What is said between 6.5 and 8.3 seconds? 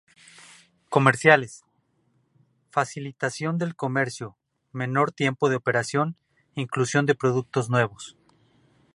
inclusión de productos nuevos.